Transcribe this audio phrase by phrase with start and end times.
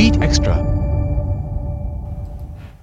[0.00, 0.56] Beat Extra。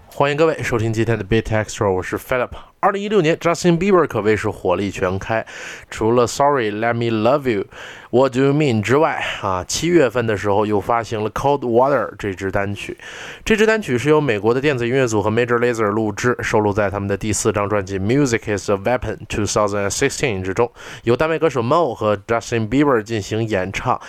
[0.06, 2.52] 欢迎各位收听今天的 Beat Extra，我是 Philip。
[2.81, 5.45] 二零一六年，Justin Bieber 可谓是火力全开，
[5.91, 7.65] 除了 Sorry Let Me Love You、
[8.11, 12.97] What Do You Mean 之外，啊，七月份的时候又发行了 Cold Water 这支单曲。
[13.45, 20.71] 这支单曲是由美国的电子音乐组合 Major Lazer 录制，收录在他们的第四张专辑《Music Is a Weapon》2016之中，
[21.03, 24.01] 由单位歌手 Mo 和 Justin Bieber 进行演唱，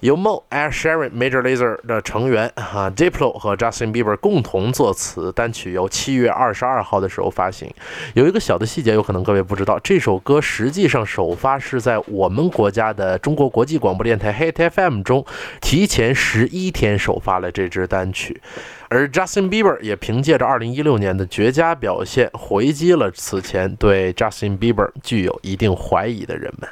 [0.00, 5.32] 由 Mo、Ed Sheeran、Major Lazer 的成员啊 Diplo 和 Justin Bieber 共同作词。
[5.32, 7.72] 单曲由七月二十二号的时候发行。
[8.18, 15.24] 有一个小的细节，有可能各位不知道，这首歌实际上首发是在我们国家的中国国际广播电台 Hit FM 中，
[15.60, 18.42] 提前十一天首发了这支单曲，
[18.88, 26.68] 而 Justin Bieber 也凭借着2016年的绝佳表现，回击了此前对 Justin Bieber 具有一定怀疑的人们。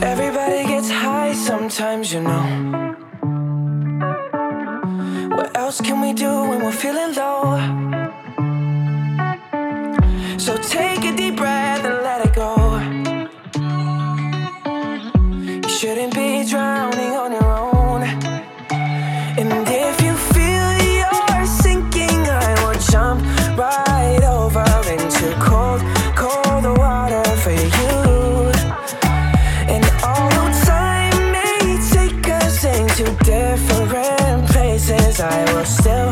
[0.00, 2.42] Everybody gets high sometimes, you know.
[5.30, 8.02] What else can we do when we're feeling low?
[10.36, 12.78] So take a deep breath and let it go.
[15.62, 18.02] You shouldn't be drowning on your own.
[19.38, 20.68] And if you feel
[20.98, 23.22] you're sinking, I will jump
[23.56, 25.80] right over into cold,
[26.16, 28.50] cold water for you.
[29.72, 36.03] And although time may take us into different places, I will still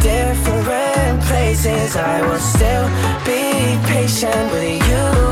[0.00, 2.88] different places, I will still
[3.24, 5.27] be patient with you.